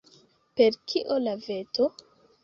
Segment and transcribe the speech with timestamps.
[0.59, 1.87] Per kio la veto?